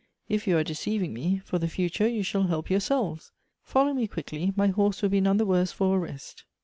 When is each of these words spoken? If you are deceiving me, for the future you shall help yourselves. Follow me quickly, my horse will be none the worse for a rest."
If 0.27 0.47
you 0.47 0.57
are 0.57 0.63
deceiving 0.63 1.13
me, 1.13 1.43
for 1.45 1.59
the 1.59 1.67
future 1.67 2.07
you 2.07 2.23
shall 2.23 2.47
help 2.47 2.71
yourselves. 2.71 3.31
Follow 3.61 3.93
me 3.93 4.07
quickly, 4.07 4.51
my 4.55 4.69
horse 4.69 5.03
will 5.03 5.09
be 5.09 5.21
none 5.21 5.37
the 5.37 5.45
worse 5.45 5.71
for 5.71 5.95
a 5.95 5.99
rest." 5.99 6.43